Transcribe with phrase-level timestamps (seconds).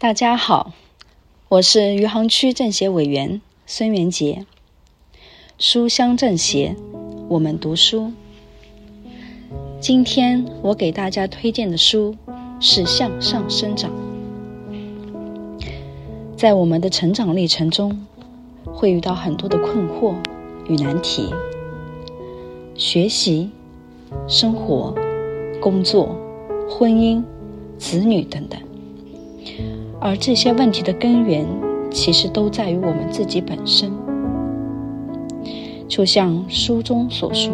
[0.00, 0.74] 大家好，
[1.48, 4.46] 我是余杭区政协委员孙元杰。
[5.58, 6.76] 书香政协，
[7.28, 8.12] 我们读书。
[9.80, 12.14] 今天我给大家推荐的书
[12.60, 13.90] 是《向上生长》。
[16.36, 18.06] 在我们的成长历程中，
[18.64, 20.14] 会遇到很多的困惑
[20.68, 21.28] 与难题，
[22.76, 23.50] 学习、
[24.28, 24.94] 生活、
[25.60, 26.16] 工作、
[26.70, 27.20] 婚姻、
[27.78, 28.60] 子女等等。
[30.00, 31.44] 而这些问题的根源，
[31.90, 33.90] 其实都在于我们自己本身。
[35.88, 37.52] 就像书中所说，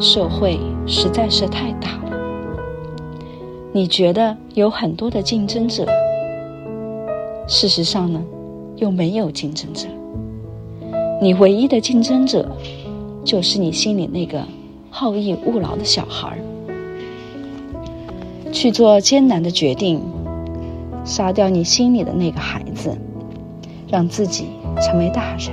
[0.00, 2.16] 社会实在是太大了。
[3.72, 5.86] 你觉得有很多的竞争者，
[7.46, 8.22] 事实上呢，
[8.76, 9.86] 又没有竞争者。
[11.20, 12.48] 你唯一的竞争者，
[13.24, 14.42] 就是你心里那个
[14.88, 16.38] 好逸恶劳的小孩儿。
[18.52, 20.00] 去做艰难的决定。
[21.06, 22.98] 杀掉你心里的那个孩子，
[23.88, 24.48] 让自己
[24.82, 25.52] 成为大人。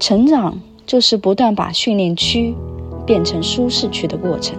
[0.00, 2.54] 成长就是不断把训练区
[3.06, 4.58] 变成舒适区的过程。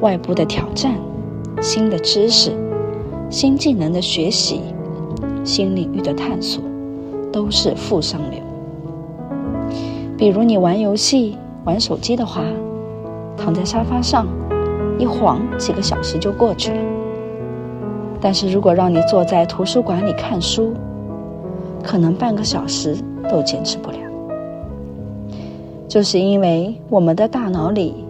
[0.00, 0.94] 外部的挑战、
[1.62, 2.52] 新的知识、
[3.30, 4.60] 新技能的学习、
[5.42, 6.62] 新领域的探索，
[7.32, 8.38] 都是负上流。
[10.18, 12.44] 比如你玩游戏、玩手机的话，
[13.34, 14.26] 躺在沙发上。
[15.00, 16.82] 一晃几个小时就过去了，
[18.20, 20.74] 但是如果让你坐在图书馆里看书，
[21.82, 22.94] 可能半个小时
[23.30, 23.96] 都坚持不了。
[25.88, 28.04] 就是因为我们的大脑里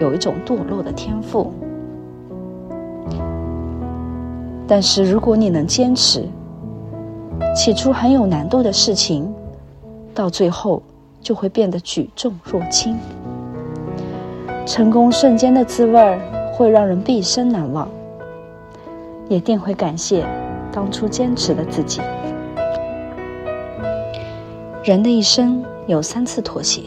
[0.00, 1.52] 有一种堕落的天赋，
[4.66, 6.28] 但是如果你能坚持，
[7.54, 9.32] 起初很有难度的事情，
[10.12, 10.82] 到最后
[11.20, 12.98] 就会变得举重若轻。
[14.64, 16.18] 成功瞬间的滋味
[16.52, 17.88] 会让人毕生难忘，
[19.28, 20.24] 也定会感谢
[20.70, 22.00] 当初坚持的自己。
[24.84, 26.82] 人的一生有三次妥协，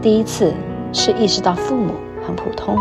[0.00, 0.52] 第一次
[0.92, 1.92] 是意识到父母
[2.26, 2.76] 很普通，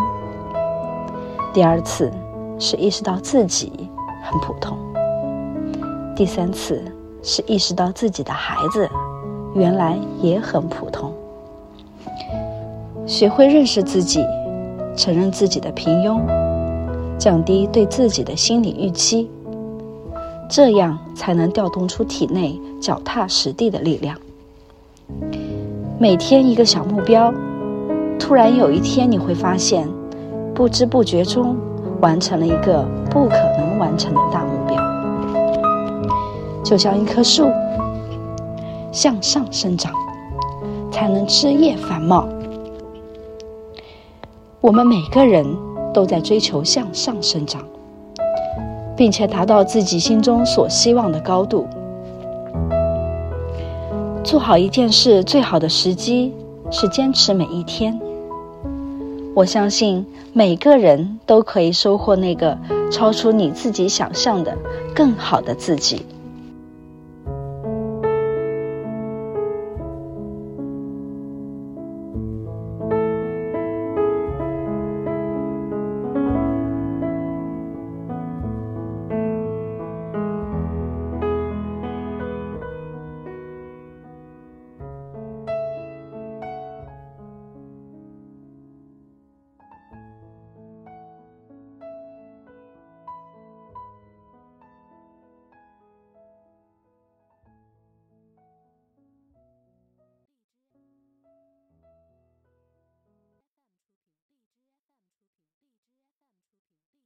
[1.53, 2.11] 第二次
[2.57, 3.89] 是意识到自己
[4.23, 4.77] 很普通，
[6.15, 6.81] 第三次
[7.21, 8.89] 是意识到自己的孩子
[9.53, 11.13] 原来也很普通。
[13.09, 14.23] 学会认识自己，
[14.95, 16.21] 承认自己的平庸，
[17.17, 19.27] 降低对自己的心理预期，
[20.47, 24.15] 这样才能调动出体内脚踏实地的力量。
[25.97, 27.33] 每天一个小目标，
[28.19, 29.89] 突然有一天你会发现，
[30.53, 31.57] 不知不觉中
[32.01, 36.13] 完成了一个不可能完成的大目标。
[36.63, 37.49] 就像一棵树，
[38.91, 39.91] 向上生长，
[40.91, 42.29] 才能枝叶繁茂。
[44.61, 45.45] 我们每个人
[45.93, 47.65] 都在追求向上生长，
[48.93, 51.65] 并且达到自己心中所希望的高度。
[54.21, 56.33] 做好一件事最好的时机
[56.69, 57.97] 是坚持每一天。
[59.33, 62.57] 我相信每个人都可以收获那个
[62.91, 64.57] 超出你自己想象的
[64.93, 66.05] 更好的自己。